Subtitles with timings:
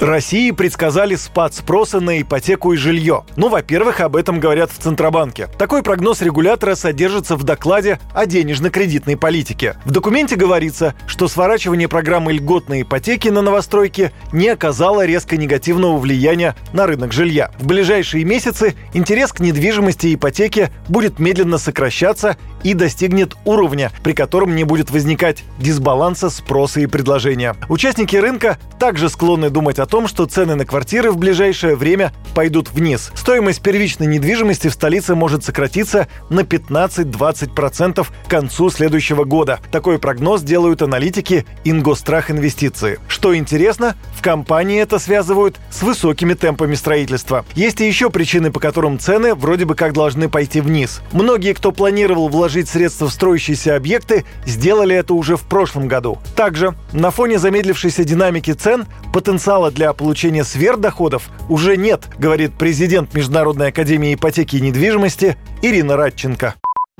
[0.00, 3.24] России предсказали спад спроса на ипотеку и жилье.
[3.34, 5.48] Ну, во-первых, об этом говорят в Центробанке.
[5.58, 9.76] Такой прогноз регулятора содержится в докладе о денежно-кредитной политике.
[9.84, 16.54] В документе говорится, что сворачивание программы льготной ипотеки на новостройки не оказало резко негативного влияния
[16.72, 17.50] на рынок жилья.
[17.58, 24.12] В ближайшие месяцы интерес к недвижимости и ипотеке будет медленно сокращаться и достигнет уровня, при
[24.12, 27.56] котором не будет возникать дисбаланса спроса и предложения.
[27.68, 32.70] Участники рынка также склонны думать о том, что цены на квартиры в ближайшее время пойдут
[32.70, 33.10] вниз.
[33.14, 39.58] Стоимость первичной недвижимости в столице может сократиться на 15-20% к концу следующего года.
[39.72, 43.00] Такой прогноз делают аналитики Ингострах Инвестиции.
[43.08, 47.44] Что интересно, в компании это связывают с высокими темпами строительства.
[47.54, 51.00] Есть и еще причины, по которым цены вроде бы как должны пойти вниз.
[51.12, 56.18] Многие, кто планировал вложить средства в строящиеся объекты, сделали это уже в прошлом году.
[56.36, 63.68] Также на фоне замедлившейся динамики цен потенциала для получения сверхдоходов уже нет, говорит президент Международной
[63.68, 66.54] академии ипотеки и недвижимости Ирина Радченко.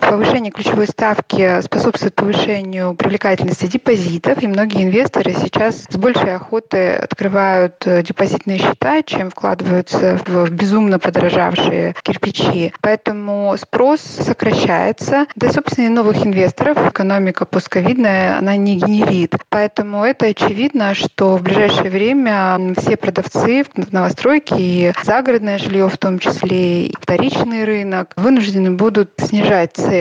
[0.09, 7.87] Повышение ключевой ставки способствует повышению привлекательности депозитов, и многие инвесторы сейчас с большей охотой открывают
[7.87, 12.73] э, депозитные счета, чем вкладываются в безумно подорожавшие кирпичи.
[12.81, 15.27] Поэтому спрос сокращается.
[15.37, 19.35] Да, собственно, и новых инвесторов экономика постковидная, она не генерит.
[19.51, 25.99] Поэтому это очевидно, что в ближайшее время все продавцы в новостройке и загородное жилье в
[25.99, 29.98] том числе, и вторичный рынок вынуждены будут снижать цены,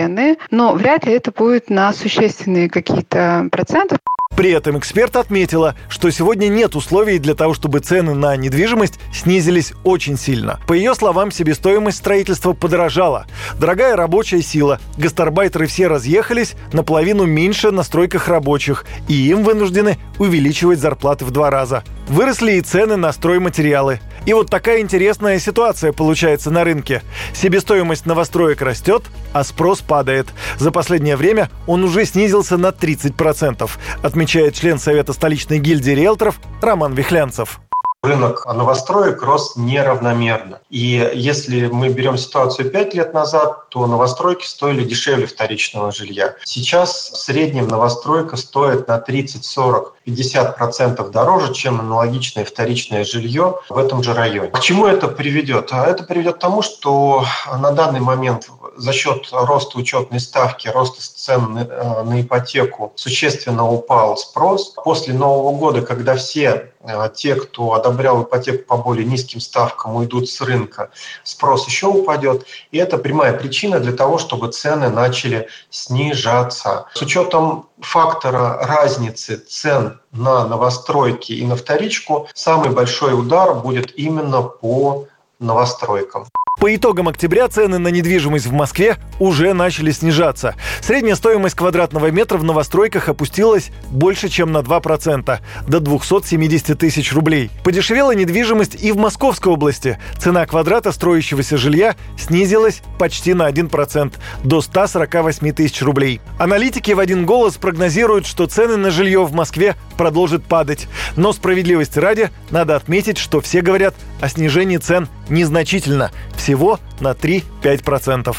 [0.51, 3.97] но вряд ли это будет на существенные какие-то проценты.
[4.35, 9.73] При этом эксперт отметила, что сегодня нет условий для того, чтобы цены на недвижимость снизились
[9.83, 10.59] очень сильно.
[10.67, 13.25] По ее словам, себестоимость строительства подорожала.
[13.59, 14.79] Дорогая рабочая сила.
[14.97, 21.49] Гастарбайтеры все разъехались, наполовину меньше на стройках рабочих, и им вынуждены увеличивать зарплаты в два
[21.49, 21.83] раза.
[22.07, 23.99] Выросли и цены на стройматериалы.
[24.25, 27.01] И вот такая интересная ситуация получается на рынке.
[27.33, 29.03] Себестоимость новостроек растет,
[29.33, 30.27] а спрос падает.
[30.57, 33.69] За последнее время он уже снизился на 30%,
[34.03, 37.59] отмечает член Совета столичной гильдии риэлторов Роман Вихлянцев
[38.07, 40.59] рынок новостроек рос неравномерно.
[40.69, 46.35] И если мы берем ситуацию 5 лет назад, то новостройки стоили дешевле вторичного жилья.
[46.43, 53.59] Сейчас в среднем новостройка стоит на 30, 40, 50 процентов дороже, чем аналогичное вторичное жилье
[53.69, 54.49] в этом же районе.
[54.49, 55.69] К чему это приведет?
[55.71, 61.01] А это приведет к тому, что на данный момент за счет роста учетной ставки, роста
[61.01, 64.73] цен на, э, ипотеку существенно упал спрос.
[64.83, 66.71] После Нового года, когда все
[67.15, 70.91] те, кто одобрял ипотеку по более низким ставкам, уйдут с рынка,
[71.23, 72.45] спрос еще упадет.
[72.71, 76.85] И это прямая причина для того, чтобы цены начали снижаться.
[76.93, 84.41] С учетом фактора разницы цен на новостройки и на вторичку, самый большой удар будет именно
[84.41, 85.07] по
[85.39, 86.27] новостройкам.
[86.59, 90.55] По итогам октября цены на недвижимость в Москве уже начали снижаться.
[90.81, 97.51] Средняя стоимость квадратного метра в новостройках опустилась больше, чем на 2%, до 270 тысяч рублей.
[97.63, 99.99] Подешевела недвижимость и в Московской области.
[100.17, 104.13] Цена квадрата строящегося жилья снизилась почти на 1%,
[104.43, 106.21] до 148 тысяч рублей.
[106.39, 110.87] Аналитики в один голос прогнозируют, что цены на жилье в Москве продолжат падать.
[111.15, 116.11] Но справедливости ради, надо отметить, что все говорят о снижении цен незначительно–
[116.47, 118.35] всего на 3-5%.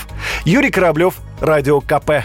[0.47, 2.25] Юрий Кораблев, Радио КП.